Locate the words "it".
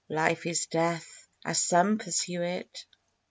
2.41-2.85